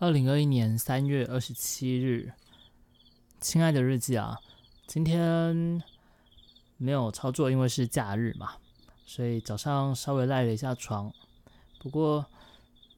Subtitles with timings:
[0.00, 2.32] 二零二一年三月二十七日，
[3.40, 4.38] 亲爱的日记啊，
[4.86, 5.82] 今天
[6.76, 8.52] 没有操作，因为是假日嘛，
[9.04, 11.12] 所以早上稍微赖了一下床。
[11.80, 12.24] 不过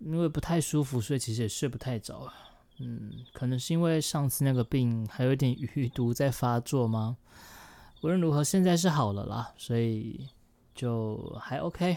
[0.01, 2.31] 因为不太舒服，所以其实也睡不太着。
[2.77, 7.17] 嗯，可能是因为上次那个病还有点 余毒在发作吗？
[8.03, 10.29] 无论如何，现在是好了啦，所以
[10.75, 11.97] 就还 OK。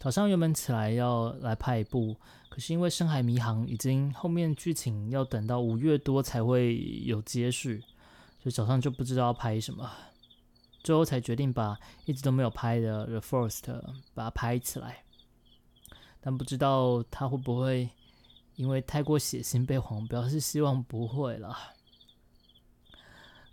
[0.00, 2.16] 早上原本起来要来拍一部。
[2.48, 7.78] 可是因为《深海迷航》已经后面剧情要等到五月多才会有接续，
[8.42, 9.88] 所以早上就不知道要拍什么，
[10.82, 13.60] 最后才决定把一直都没有拍的《The First》
[14.12, 15.04] 把它拍起来。
[16.20, 17.88] 但不知道它会不会
[18.56, 21.56] 因为太过血腥被黄标，是希望不会了。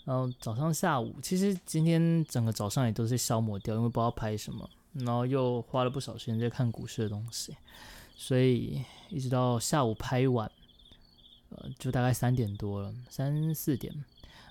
[0.05, 7.55] 然后早上、下午，其实今天整个早上也都是消磨掉，因为不知道拍什么，然后又花了不少时间在看股市的东西。
[8.15, 10.51] 所以一直到下午拍完，
[11.49, 13.93] 呃，就大概三点多了，三四点。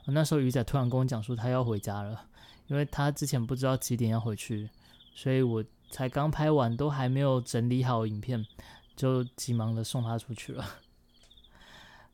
[0.06, 2.26] 那时候鱼仔突然跟我讲说他要回家了，
[2.68, 4.70] 因为他之前不知道几点要回去，
[5.16, 8.46] 所以我才刚拍完，都还没有整理好影片，
[8.94, 10.64] 就急忙的送他出去了。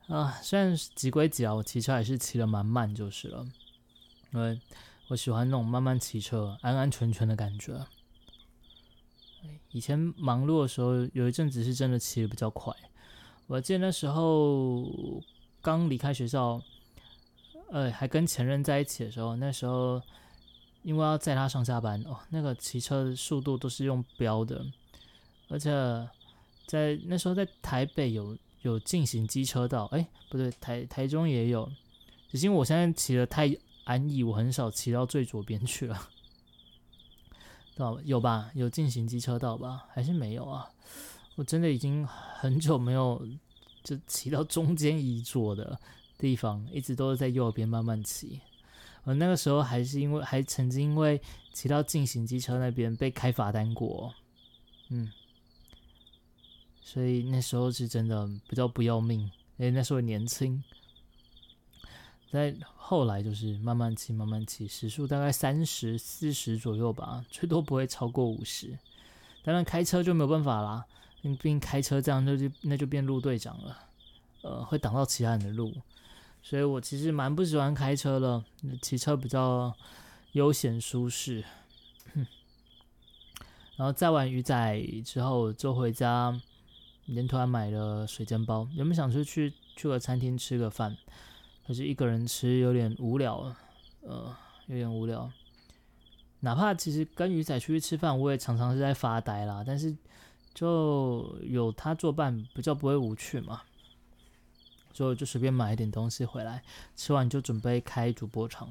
[0.08, 3.46] 啊，虽然急归急啊，我骑车还是骑的蛮慢就是了，
[4.32, 4.58] 因为
[5.08, 7.86] 我喜欢那种慢慢骑车、安安全全的感觉。
[9.70, 12.74] 以前忙碌的时候，有一阵子是真的骑的比较快。
[13.46, 14.86] 我记得那时候
[15.60, 16.62] 刚离开学校，
[17.70, 20.00] 呃，还跟前任在一起的时候，那时候
[20.82, 24.64] 因为要载他上下班哦，那个骑车的速度都是用标的，
[25.48, 25.70] 而且
[26.66, 31.70] 在那时候在台北有有进行机车道，哎，不对，台台中也有，
[32.30, 36.08] 只是因为我现在骑的太安逸，我很少骑到最左边去了。
[37.76, 38.50] 道有吧？
[38.54, 39.84] 有进行机车道吧？
[39.90, 40.68] 还是没有啊？
[41.36, 43.26] 我真的已经很久没有
[43.82, 45.78] 就骑到中间一座的
[46.18, 48.40] 地方，一直都是在右边慢慢骑。
[49.04, 51.20] 我那个时候还是因为还曾经因为
[51.52, 54.14] 骑到进行机车那边被开罚单过，
[54.90, 55.10] 嗯，
[56.82, 59.20] 所以那时候是真的比较不要命，
[59.56, 60.62] 因为那时候年轻。
[62.32, 68.78] 在后来就是慢慢骑，慢慢骑，时速大概三十四十左右吧，最多不会超过五十。
[69.44, 70.86] 当然开车就没有办法啦，
[71.20, 73.76] 毕竟开车这样就就那就变路队长了，
[74.40, 75.74] 呃，会挡到其他人的路。
[76.42, 78.42] 所以我其实蛮不喜欢开车的，
[78.80, 79.76] 骑车比较
[80.32, 81.44] 悠闲舒适。
[83.76, 86.40] 然后载完鱼仔之后就回家，
[87.04, 90.96] 连突然买了水煎包，原本想出去去个餐厅吃个饭。
[91.66, 93.54] 可是一个人吃有点无聊，
[94.00, 94.36] 呃，
[94.66, 95.30] 有点无聊。
[96.40, 99.62] 哪怕其实跟鱼仔出去吃饭，我也常常是在发呆啦。
[99.64, 99.96] 但是
[100.52, 103.62] 就有他作伴，比较不会无趣嘛。
[104.92, 106.64] 所以就随便买一点东西回来，
[106.96, 108.66] 吃完就准备开主播场。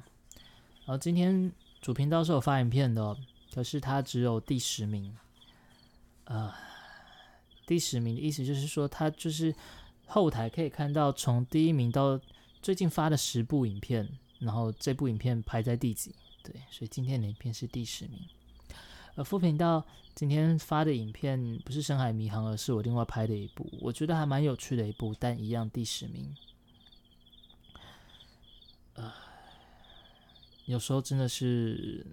[0.85, 1.49] 然后今天
[1.81, 3.15] 主频道是有发影片的，
[3.53, 5.15] 可是他只有第十名。
[6.25, 6.53] 呃，
[7.65, 9.55] 第十名的意思就是说，他就是
[10.07, 12.19] 后台可以看到从第一名到。
[12.61, 14.07] 最近发的十部影片，
[14.39, 16.13] 然后这部影片排在第几？
[16.43, 18.19] 对，所以今天的影片是第十名。
[19.15, 19.83] 呃，副频道
[20.13, 26.35] 今天发的影片不是《深海迷航》，而是我另外拍的一部，我觉得还蛮有趣的一部，但一样第十名。
[28.93, 29.11] 呃，
[30.65, 32.05] 有时候真的是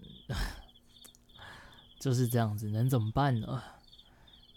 [2.01, 3.63] 就是这样子，能怎么办呢？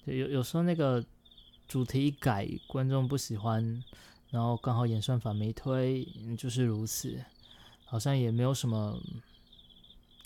[0.05, 1.05] 有有时候那个
[1.67, 3.83] 主题一改，观众不喜欢。
[4.31, 6.03] 然后刚好演算法没推，
[6.37, 7.23] 就是如此，
[7.85, 8.97] 好像也没有什么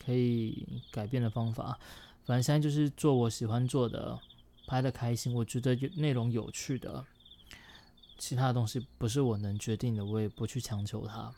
[0.05, 1.77] 可以改变的方法。
[2.23, 4.19] 反正现在就是做我喜欢做的，
[4.67, 7.03] 拍的开心，我觉得内容有趣的，
[8.19, 11.33] 其他的东西不是我能决定的，我也不去强求它。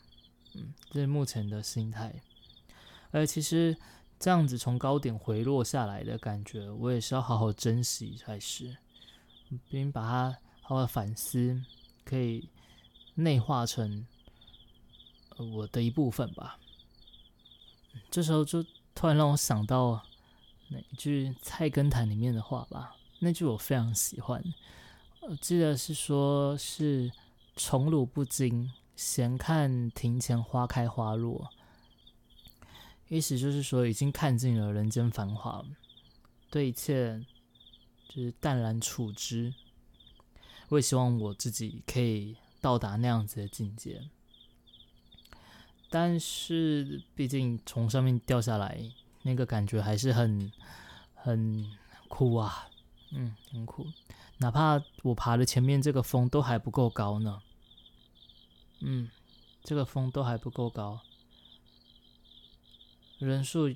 [0.54, 2.14] 嗯，这是目前的心态。
[3.10, 3.74] 而其实
[4.18, 8.76] 这样子从高点回落下来的感觉，我也是要好好珍惜才是，
[9.70, 11.62] 并把它好好反思，
[12.04, 12.46] 可以。
[13.18, 14.06] 内化成
[15.36, 16.58] 我的一部分吧。
[18.10, 20.00] 这时候就突然让我想到
[20.68, 24.42] 那一句《菜根谭》里面的话吧，那句我非常喜欢。
[25.22, 27.10] 我记得是说，是
[27.56, 31.48] 宠辱不惊，闲看庭前花开花落。
[33.08, 35.64] 意思就是说，已经看尽了人间繁华，
[36.50, 37.24] 对一切
[38.08, 39.52] 就是淡然处之。
[40.68, 42.36] 我也希望我自己可以。
[42.60, 44.02] 到达那样子的境界，
[45.90, 48.90] 但是毕竟从上面掉下来，
[49.22, 50.52] 那个感觉还是很
[51.14, 51.70] 很
[52.08, 52.68] 苦啊，
[53.12, 53.86] 嗯，很苦。
[54.38, 57.42] 哪怕我爬的前面这个峰都还不够高呢。
[58.80, 59.08] 嗯，
[59.64, 61.00] 这个峰都还不够高，
[63.18, 63.74] 人数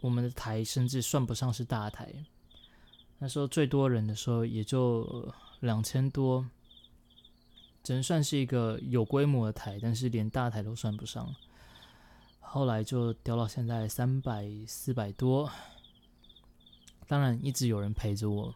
[0.00, 2.12] 我们的台甚至算不上是大台。
[3.18, 6.44] 那时候最多人的时候也就两千多，
[7.82, 11.34] 只能算是一个有规模的台，但是连大台都算不上。
[12.40, 15.50] 后来就掉到现在三百四百多，
[17.08, 18.54] 当然一直有人陪着我，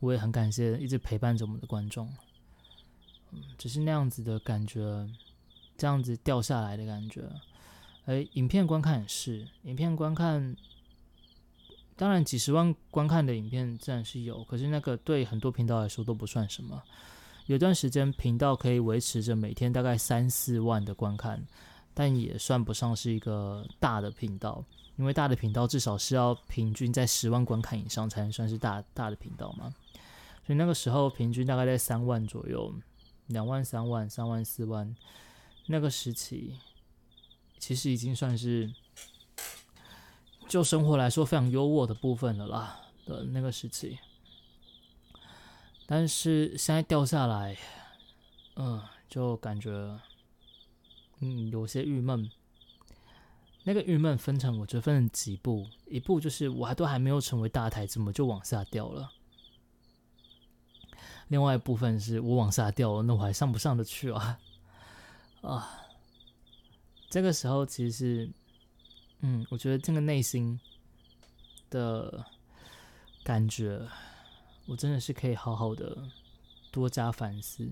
[0.00, 2.12] 我也很感谢一直陪伴着我们的观众。
[3.30, 5.08] 嗯，只是那样子的感觉，
[5.78, 7.22] 这样子掉下来的感觉。
[8.06, 10.56] 哎，影片观看也是，影片观看，
[11.96, 16.82] 当然几十万观看的影片自然是有，可是那个对很多频道来说都不算什么。
[17.46, 21.44] 有段时间频道可以维持着每天大概三四万的观看。
[21.98, 24.62] 但也算不上是一个大的频道，
[24.96, 29.74] 因为大的频道至少是要平均在十万观看以上才能算是大大的频道嘛。
[30.46, 32.70] 所以那个时候平均大概在三万左右，
[33.28, 34.94] 两万、三万、三万、四万，
[35.68, 36.58] 那个时期
[37.58, 38.70] 其实已经算是
[40.46, 43.98] 就生活来说非常优渥的部分了啦的那个时期。
[45.86, 47.56] 但是现在掉下来，
[48.56, 49.98] 嗯，就感觉。
[51.20, 52.30] 嗯，有些郁闷。
[53.64, 55.66] 那个郁闷分成，我觉得分成几步。
[55.86, 59.10] 一步就是我还都还没有成为大台，怎么就往下掉了？
[61.28, 64.38] 另外一部分是我往下掉了，那我还上不上得去啊？
[65.42, 65.80] 啊，
[67.10, 68.30] 这个时候其实，
[69.20, 70.60] 嗯，我觉得这个内心
[71.70, 72.24] 的
[73.24, 73.80] 感觉，
[74.66, 76.10] 我真的是可以好好的
[76.70, 77.70] 多加反思。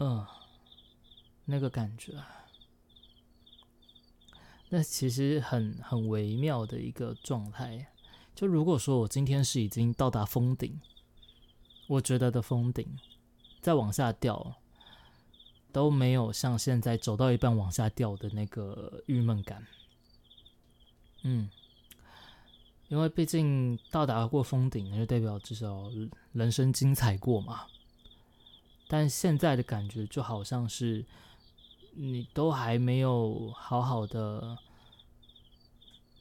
[0.00, 0.26] 嗯。
[1.46, 2.24] 那个感觉，
[4.70, 7.86] 那其实很很微妙的一个状态。
[8.34, 10.80] 就如果说我今天是已经到达峰顶，
[11.86, 12.98] 我觉得的峰顶，
[13.60, 14.54] 再往下掉，
[15.70, 19.66] 都没有像现在走到一半往下掉的那个郁闷感。
[21.24, 21.50] 嗯，
[22.94, 25.90] 因为毕竟到达过峰顶，那就代表至少
[26.32, 27.66] 人生精彩过嘛。
[28.86, 31.04] 但现在的感觉就好像是。
[31.96, 34.58] 你都还没有好好的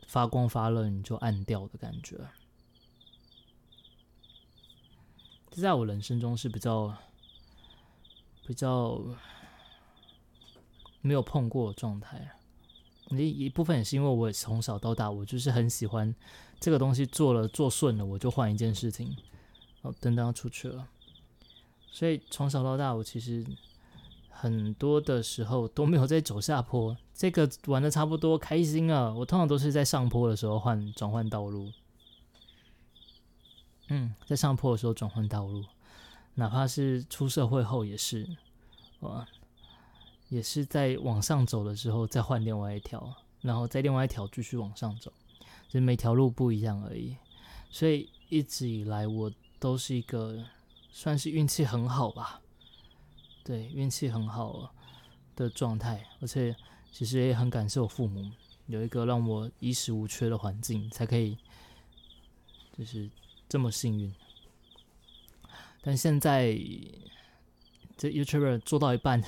[0.05, 2.15] 发光发热，你就暗掉的感觉，
[5.49, 6.95] 这在我人生中是比较
[8.45, 9.03] 比较
[11.01, 12.31] 没有碰过的状态。
[13.15, 16.13] 你一部分也是因为我从小到大，我就是很喜欢
[16.59, 19.15] 这个东西，做了做顺了，我就换一件事情，
[19.81, 20.87] 哦，等等出去了。
[21.91, 23.45] 所以从小到大，我其实。
[24.35, 29.09] 很多的时候都没有在走下坡，这个玩的差不多开心啊。
[29.09, 31.71] 我通常都是在上坡的时候换转换道路，
[33.87, 35.63] 嗯，在上坡的时候转换道路，
[36.33, 38.27] 哪怕是出社会后也是，
[38.99, 39.25] 哇，
[40.33, 45.13] 也是在往上走的时候再换另外一条，然后在另外一条继续往上走，
[45.69, 47.15] 就每条路不一样而已。
[47.69, 50.43] 所以一直以来我都是一个
[50.91, 52.41] 算是运气很好吧。
[53.43, 54.73] 对，运气很好
[55.35, 56.55] 的状态，而且
[56.91, 58.27] 其实也很感谢我父母
[58.65, 61.37] 有一个让我衣食无缺的环境，才可以
[62.75, 63.07] 就是
[63.47, 64.11] 这么幸运。
[65.83, 66.57] 但现在
[67.95, 69.21] 这 YouTuber 做到一半，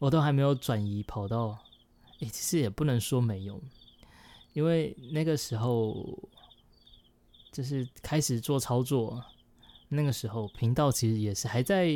[0.00, 1.56] 我都还没有转移跑到。
[2.18, 3.62] 诶，其实也不能说没有，
[4.54, 6.28] 因为那个时候
[7.52, 9.24] 就是开始做操作，
[9.88, 11.88] 那个时候频道其实也是还在。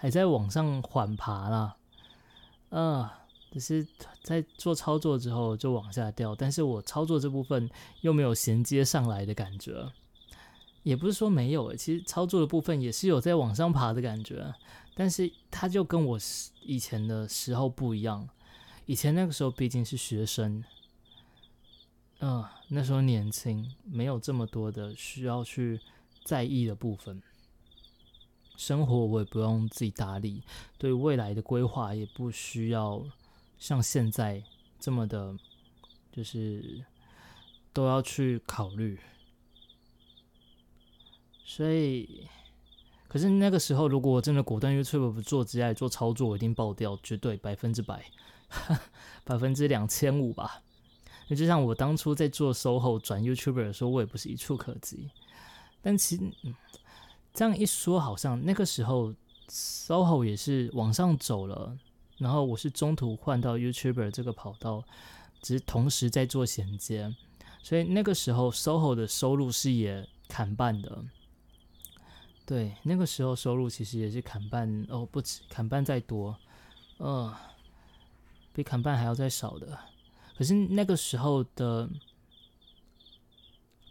[0.00, 1.76] 还在往上缓爬啦，
[2.68, 3.10] 嗯，
[3.50, 3.84] 只是
[4.22, 7.68] 在做操作之后就往下掉，但是我操作这部分
[8.02, 9.90] 又没有衔接上来的感觉，
[10.82, 14.54] 也不是说没有，其实操作的部分也是有在往上爬的感觉，
[14.94, 16.18] 但是它就跟我
[16.62, 18.28] 以前的时候不一样，
[18.86, 20.64] 以前那个时候毕竟是学生，
[22.20, 25.80] 嗯，那时候年轻，没有这么多的需要去
[26.24, 27.22] 在意的部分。
[28.56, 30.42] 生活我也不用自己打理，
[30.78, 33.04] 对未来的规划也不需要
[33.56, 34.42] 像现在
[34.80, 35.36] 这么的，
[36.10, 36.84] 就是
[37.72, 38.98] 都要去考虑。
[41.50, 42.28] 所以，
[43.08, 48.04] 可是那个时候，如果我真的果断 YouTube 不做，直接做操作，我一定爆掉，绝对百分之百，
[49.24, 50.62] 百分之两千五吧。
[51.28, 55.08] 那就像我当初在做 SOHO 转 YouTuber 的时候，我也不是一触可及，
[55.80, 56.22] 但其实。
[57.32, 59.14] 这样一说，好像那个时候
[59.48, 61.78] SOHO 也是往上走了，
[62.16, 64.82] 然后我是中途换到 YouTuber 这个跑道，
[65.40, 67.14] 只是同时在做衔接，
[67.62, 71.04] 所以那个时候 SOHO 的收入是也砍半的。
[72.48, 76.34] 对，那个时候收入其实也是砍半哦，不止砍半再多，
[76.96, 77.36] 呃，
[78.54, 79.78] 比砍半还要再少的。
[80.34, 81.86] 可是那个时候的，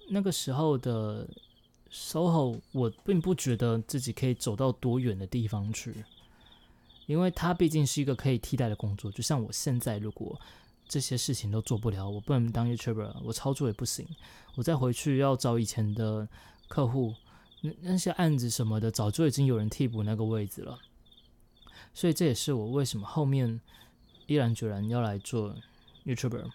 [0.10, 1.30] 那个时候的
[1.92, 6.04] SOHO，我并不觉得自己可以走到多远的地方去，
[7.06, 9.12] 因为它毕竟是一个可以替代的工作。
[9.12, 10.36] 就像我现在，如果
[10.88, 14.08] 这些事情都做不了，我不能当 YouTuber，我操作也不行，
[14.56, 16.28] 我再回去要找以前的
[16.68, 17.14] 客户。
[17.62, 20.80] 那那些案子什么的，早就已经有人替补那个位置了，
[21.92, 23.60] 所以这也是我为什么后面
[24.28, 25.56] 毅然决然要来做
[26.06, 26.52] YouTuber，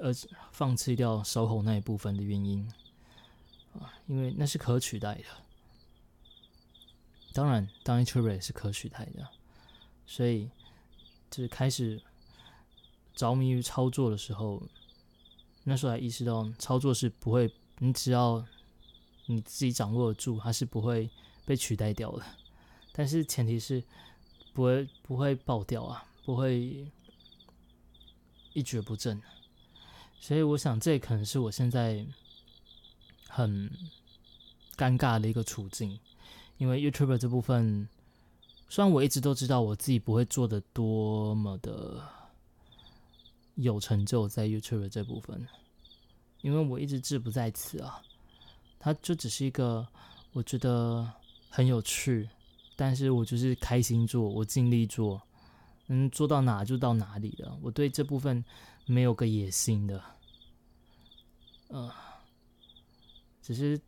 [0.00, 0.12] 而
[0.50, 2.68] 放弃掉售后那一部分的原因
[3.74, 5.24] 啊，因为那是可取代的。
[7.32, 9.28] 当然，当 YouTuber 也是可取代的，
[10.06, 10.50] 所以
[11.30, 12.02] 就是开始
[13.14, 14.60] 着迷于操作的时候，
[15.62, 18.44] 那时候才意识到操作是不会，你只要。
[19.26, 21.08] 你自己掌握住，它是不会
[21.44, 22.22] 被取代掉的。
[22.92, 23.82] 但是前提是
[24.52, 26.86] 不会不会爆掉啊，不会
[28.52, 29.20] 一蹶不振。
[30.20, 32.06] 所以我想，这可能是我现在
[33.28, 33.70] 很
[34.76, 35.98] 尴尬的一个处境。
[36.56, 37.88] 因为 YouTube 这部分，
[38.68, 42.00] 虽然我一直都知道我自己不会做的多么的
[43.56, 45.46] 有成就，在 YouTube 这部分，
[46.42, 48.00] 因为我一直志不在此啊。
[48.84, 49.88] 它就只是一个，
[50.32, 51.10] 我觉得
[51.48, 52.28] 很有趣，
[52.76, 55.22] 但是我就是开心做，我尽力做，
[55.86, 57.58] 嗯，做到哪就到哪里了。
[57.62, 58.44] 我对这部分
[58.84, 60.04] 没有个野心的，
[61.68, 61.90] 呃，
[63.40, 63.80] 只是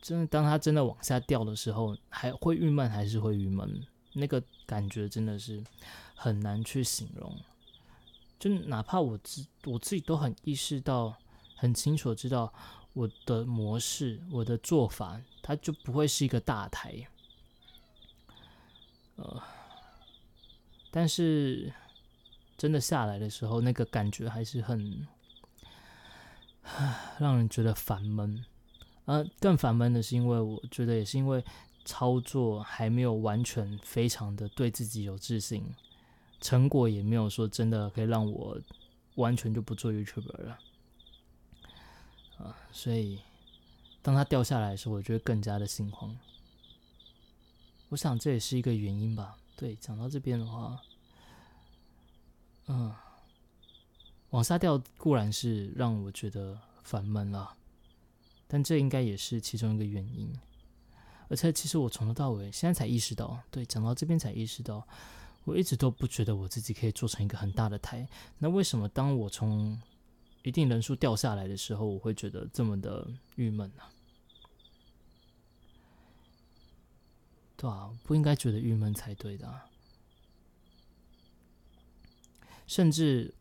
[0.00, 5.60] 真的当他真的往下掉的时候，还会郁闷，还是会郁闷，那个感觉真的是
[6.14, 7.36] 很难去形容。
[8.38, 11.16] 就哪怕我自我自己都很意识到，
[11.56, 12.54] 很清楚知道。
[12.92, 17.06] 我的模式，我的做法，它就不会是一个大台，
[19.16, 19.42] 呃，
[20.90, 21.72] 但是
[22.56, 25.06] 真的下来的时候，那个感觉还是很，
[27.18, 28.44] 让人觉得烦闷。
[29.04, 31.42] 呃，更烦闷的是，因为我觉得也是因为
[31.84, 35.64] 操作还没有完全非常的对自己有自信，
[36.40, 38.60] 成果也没有说真的可以让我
[39.14, 40.58] 完全就不做 YouTuber 了。
[42.38, 43.20] 啊，所以
[44.00, 46.16] 当它掉下来的时候，我觉得更加的心慌。
[47.90, 49.36] 我想这也是一个原因吧。
[49.56, 50.80] 对，讲到这边的话，
[52.66, 52.94] 嗯，
[54.30, 57.56] 往下掉固然是让我觉得烦闷了，
[58.46, 60.32] 但这应该也是其中一个原因。
[61.28, 64.86] 而且其实我从头到尾现在才意识到，对，讲到这边才意识到，
[65.44, 68.08] 我一直都不觉得我自己可以做成一个很大的台。
[68.38, 69.78] 那为什么当我从
[70.42, 73.82] 一定人数掉下来的时候，我会觉得这么的郁闷呢？
[77.56, 79.46] 对啊，不应该觉得郁闷才对的。
[79.48, 79.64] 啊
[82.66, 83.34] 甚至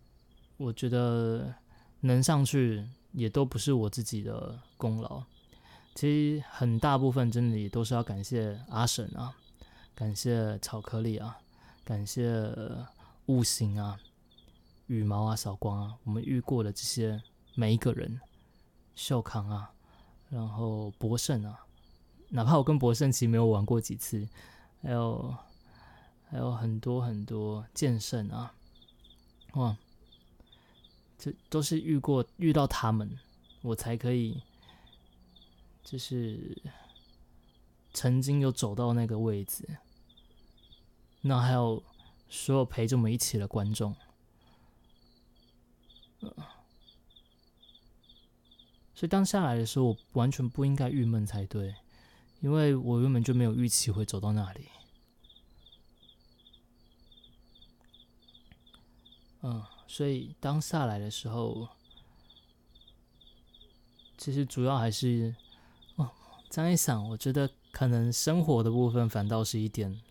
[0.55, 1.53] 我觉得
[1.99, 5.21] 能上去也都不是我自己的功劳。
[5.93, 9.35] 其实很大部分真的也都是要感谢阿婶啊，
[9.93, 11.37] 感谢巧克力啊，
[11.83, 12.49] 感谢
[13.25, 13.99] 悟性啊。
[14.87, 17.21] 羽毛啊，扫光啊，我们遇过的这些
[17.55, 18.19] 每一个人，
[18.95, 19.71] 秀康啊，
[20.29, 21.65] 然后博胜啊，
[22.29, 24.27] 哪怕我跟博胜其实没有玩过几次，
[24.81, 25.35] 还有
[26.29, 28.53] 还有很多很多剑圣啊，
[29.53, 29.77] 哇，
[31.17, 33.19] 这都是遇过遇到他们，
[33.61, 34.41] 我才可以，
[35.83, 36.61] 就是
[37.93, 39.67] 曾经有走到那个位置。
[41.21, 41.83] 那还有
[42.29, 43.93] 所有陪着我们一起的观众。
[48.97, 51.75] 所以当下来的时候，我完全不应该郁闷才对，
[52.41, 54.65] 因为我原本就没有预期会走到那里。
[59.43, 61.67] 嗯，所以当下来的时候，
[64.17, 65.35] 其实主要还是，
[65.97, 66.09] 哦，
[66.49, 70.01] 这样一想，我觉得可能生活的部分反倒是一点，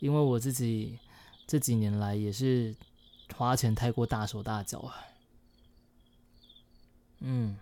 [0.00, 0.98] 因为我自己
[1.46, 2.74] 这几年来也是。
[3.34, 4.94] 花钱太过大手大脚啊，
[7.20, 7.56] 嗯，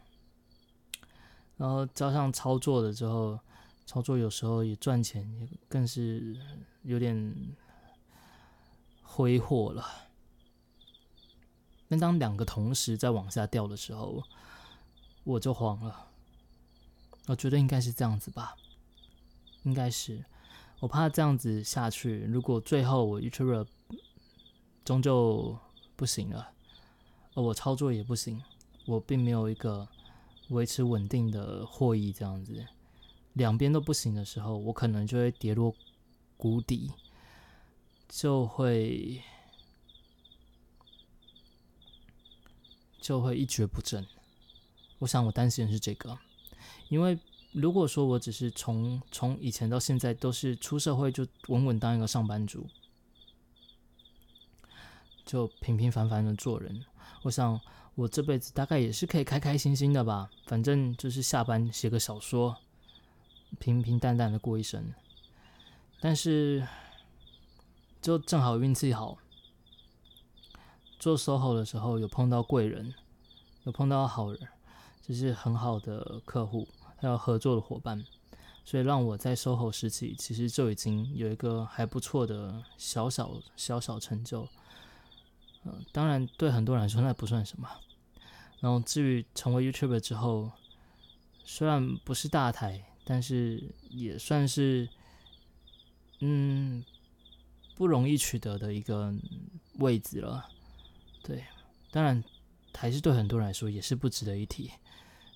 [1.62, 3.38] 然后加上操作了之后，
[3.86, 6.36] 操作有时候也赚钱，也更是
[6.82, 7.54] 有点
[9.04, 9.86] 挥霍了。
[11.88, 14.20] 但当两个同时在往下掉的时候，
[15.22, 16.08] 我就慌了。
[17.26, 18.56] 我觉得应该是这样子吧，
[19.62, 20.24] 应该是，
[20.80, 23.68] 我怕这样子下去，如果最后我 YouTube。
[24.84, 25.56] 终究
[25.94, 26.50] 不行了，
[27.34, 28.42] 而我操作也不行，
[28.84, 29.86] 我并没有一个
[30.52, 32.66] 维持稳定的获益这样子，
[33.32, 35.74] 两边都不行的时候，我可能就会跌落
[36.36, 36.92] 谷底，
[38.08, 39.22] 就会
[43.00, 44.06] 就会一蹶不振。
[44.98, 46.18] 我想我担心的是这个，
[46.90, 47.18] 因为
[47.52, 52.68] 如果说我只是从从以前到现在都是出社会就稳稳当一个上班族，
[55.24, 56.84] 就平平凡凡的做人，
[57.22, 57.60] 我想。
[57.94, 62.56] 我这辈子大概也是可以开开心心的吧，反正就是下班写个小说，
[63.58, 64.92] 平平淡淡的过一生。
[66.00, 66.66] 但是，
[68.00, 69.18] 就正好运气好，
[70.98, 72.94] 做 SOHO 的时候有碰到贵人，
[73.64, 74.48] 有碰到好人，
[75.06, 78.02] 就是很好的客户，还有合作的伙伴，
[78.64, 84.48] 所以让我在 SOHO 时期其实就已经有一个还不错的小小小小成就。
[85.64, 87.68] 嗯，当然，对很多人来说那不算什么。
[88.60, 90.50] 然后至于成为 YouTuber 之后，
[91.44, 94.88] 虽然不是大台，但是也算是，
[96.20, 96.84] 嗯，
[97.74, 99.12] 不容易取得的一个
[99.78, 100.48] 位置了。
[101.22, 101.44] 对，
[101.90, 102.22] 当然
[102.74, 104.70] 还是对很多人来说也是不值得一提。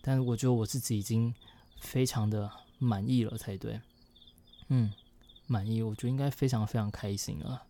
[0.02, 1.35] 但我觉得我自己已经
[1.80, 3.80] 非常的满意了才对。
[4.68, 4.92] 嗯，
[5.49, 7.65] 满意，我觉得应该非常非常开心了。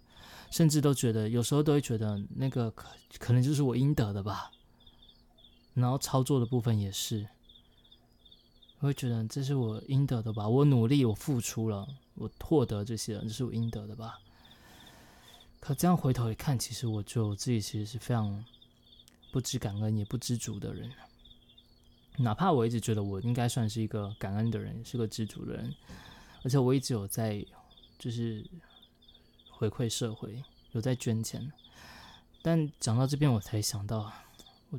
[0.50, 2.88] 甚至都觉得，有时候都会觉得那个可
[3.18, 4.50] 可能就是我应得的吧。
[5.74, 7.28] 然后操作的部分也是，
[8.78, 10.48] 我会觉得这是我应得的吧。
[10.48, 14.18] 我努力，我付出了，我获得这些，这是我应得的吧。
[15.60, 18.42] 可这样回头一看，其实我就自己其实是非常
[19.30, 20.90] 不知感恩也不知足的人。
[22.18, 25.74] 哪怕我一直觉得我应该算是一个感恩的人，是个知足的人，
[26.42, 27.44] 而且我一直有在
[27.98, 28.42] 就是。
[29.58, 31.50] 回馈社会，有在捐钱，
[32.42, 34.12] 但讲到这边，我才想到，
[34.68, 34.78] 我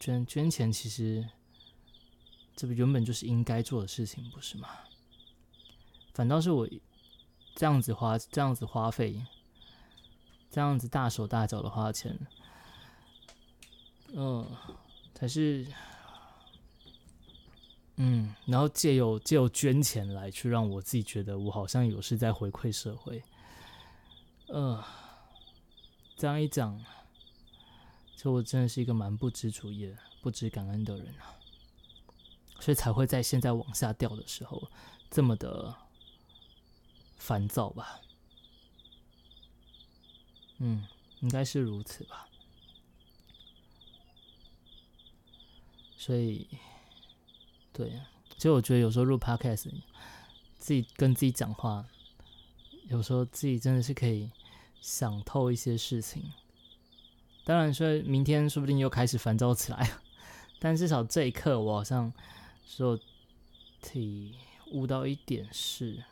[0.00, 1.28] 捐捐钱其实，
[2.56, 4.70] 这不原本就是应该做的事情，不是吗？
[6.14, 6.66] 反倒是我
[7.54, 9.22] 这样子花，这样子花费，
[10.50, 12.18] 这样子大手大脚的花钱，
[14.14, 14.50] 嗯，
[15.14, 15.66] 才是，
[17.96, 23.22] 嗯，然后借由借由捐钱来去让我自己觉得我好像有是在回馈社会。
[24.46, 24.84] 呃，
[26.16, 26.84] 这样一讲，
[28.14, 31.34] 就我真的是一个蛮不知足也不知感恩的人啊，
[32.60, 34.70] 所以才会在现在往下掉的时候
[35.10, 35.74] 这么的
[37.16, 38.00] 烦躁吧？
[40.58, 40.86] 嗯，
[41.20, 42.28] 应该是如此吧。
[45.96, 46.46] 所以，
[47.72, 48.00] 对，
[48.36, 49.70] 其实我觉得有时候录 podcast，
[50.58, 51.86] 自己跟自己讲话。
[52.88, 54.30] 有时候自己真的是可以
[54.80, 56.32] 想透一些事情，
[57.44, 59.90] 当然说明天说不定又开始烦躁起来，
[60.60, 62.12] 但至少这一刻我好像
[62.66, 62.98] 说
[63.80, 64.34] 体
[64.70, 66.04] 悟到一点是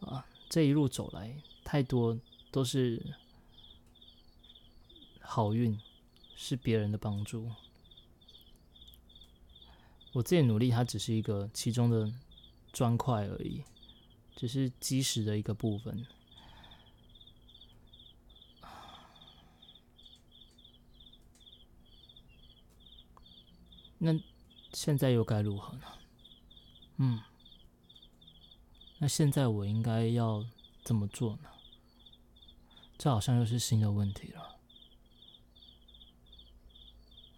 [0.00, 2.18] 啊，这一路走来太多
[2.50, 3.14] 都是
[5.20, 5.78] 好运，
[6.34, 7.50] 是别人的帮助，
[10.12, 12.12] 我自己努力它只是一个其中的
[12.72, 13.62] 砖块而已。
[14.38, 16.06] 只是基石的一个部分。
[23.98, 24.16] 那
[24.72, 25.82] 现在又该如何呢？
[26.98, 27.20] 嗯，
[28.98, 30.46] 那现在我应该要
[30.84, 31.48] 怎么做呢？
[32.96, 34.56] 这好像又是新的问题了。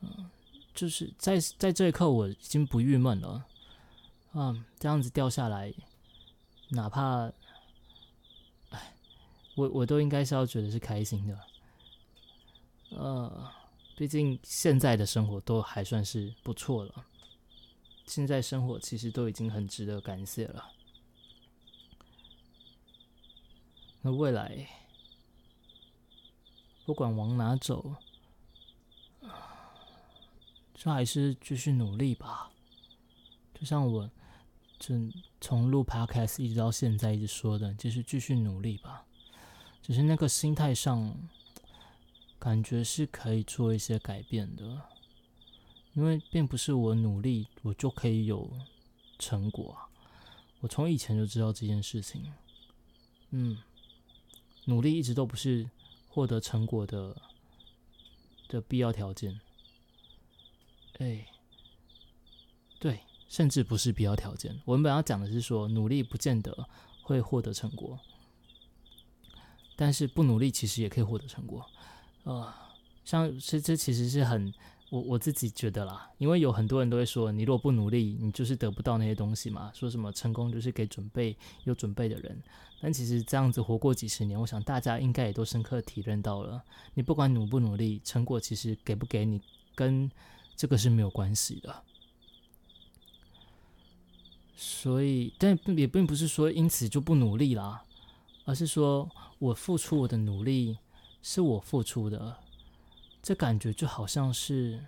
[0.03, 0.31] 嗯，
[0.75, 3.47] 就是在在这一刻我已经不郁闷了。
[4.35, 5.73] 嗯，这样子掉下来。
[6.73, 7.33] 哪怕，
[9.57, 11.39] 我我都应该是要觉得是开心的，
[12.91, 13.53] 呃，
[13.97, 17.05] 毕竟现在的生活都还算是不错了，
[18.07, 20.71] 现在生活其实都已经很值得感谢了。
[24.03, 24.69] 那未来，
[26.87, 27.97] 不管往哪走，
[30.75, 32.53] 就还是继续努力吧，
[33.55, 34.09] 就像我。
[34.81, 34.95] 就
[35.43, 39.05] 从录 podcast 一直到现在一直说的，就是继续努力吧。
[39.83, 41.15] 只是那个心态上，
[42.39, 44.81] 感觉是可以做一些改变的，
[45.93, 48.51] 因为并不是我努力我就可以有
[49.19, 49.79] 成果。
[50.61, 52.33] 我从以前就知道这件事情。
[53.31, 53.59] 嗯，
[54.65, 55.69] 努力一直都不是
[56.09, 57.15] 获得成果的
[58.49, 59.39] 的必要条件。
[60.99, 61.27] 哎，
[62.79, 63.01] 对。
[63.31, 64.61] 甚至不是必要条件。
[64.67, 66.69] 我们本要讲的是说，努力不见得
[67.03, 67.99] 会获得成果，
[69.77, 71.65] 但是不努力其实也可以获得成果。
[72.25, 72.53] 呃，
[73.05, 74.53] 像这这其实是很
[74.91, 79.71] 我我自己觉得啦，因为有很多人都会说，你如果不努力，你就是得不到那些东西嘛。
[79.73, 82.43] 说什么成功就是给准备有准备的人，
[82.81, 86.61] 但其实这样子活过几十年，我想大家应该也都深刻体认到了，
[86.95, 89.41] 你不管努不努力，成果其实给不给你，
[89.77, 90.11] 跟
[90.57, 91.85] 这个是没有关系的。
[94.63, 97.83] 所以，但也并不是说因此就不努力啦，
[98.45, 100.77] 而是说我付出我的努力
[101.23, 102.37] 是我付出的。
[103.23, 104.85] 这感觉就好像是，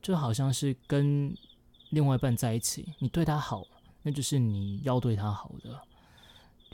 [0.00, 1.36] 就好像是跟
[1.90, 3.66] 另外一半在一起，你对他好，
[4.02, 5.80] 那就是你要对他好的，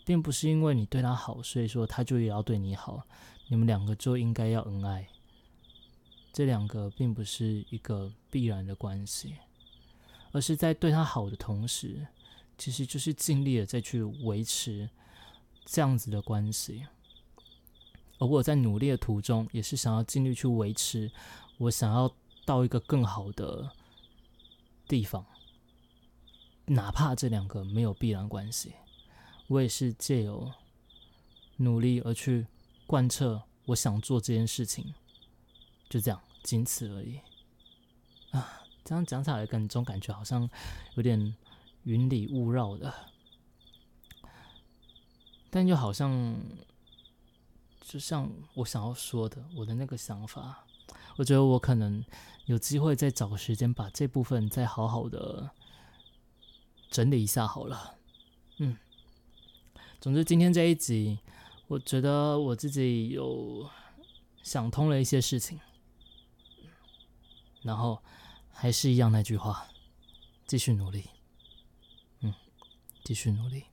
[0.04, 3.02] 并不是因为你对他好，所以说他就也要对你好，
[3.48, 5.08] 你们两个就应该要恩爱。
[6.32, 9.34] 这两个并不是一个必然的关系，
[10.32, 12.06] 而是在对他好的同时，
[12.56, 14.88] 其实就是尽力的再去维持
[15.64, 16.86] 这样子的关系。
[18.18, 21.10] 而我在努力的途中，也是想要尽力去维持，
[21.58, 22.14] 我想要
[22.44, 23.70] 到一个更好的
[24.86, 25.24] 地方，
[26.66, 28.74] 哪怕这两个没有必然关系，
[29.48, 30.52] 我也是借由
[31.56, 32.46] 努力而去
[32.86, 34.94] 贯彻我想做这件事情，
[35.90, 37.20] 就这样，仅此而已。
[38.30, 40.48] 啊，这样讲起来，感总感觉好像
[40.94, 41.36] 有点
[41.82, 42.94] 云里雾绕的，
[45.50, 46.34] 但又好像。
[47.82, 50.64] 就像我想要说的，我的那个想法，
[51.16, 52.04] 我觉得我可能
[52.44, 55.50] 有机会再找个时间把这部分再好好的
[56.88, 57.96] 整理一下好了。
[58.58, 58.76] 嗯，
[60.00, 61.18] 总之今天这一集，
[61.66, 63.68] 我觉得我自己有
[64.44, 65.58] 想通了一些事情，
[67.62, 68.02] 然后
[68.50, 69.66] 还是一样那句话，
[70.46, 71.08] 继续努力，
[72.20, 72.34] 嗯，
[73.04, 73.64] 继续努力。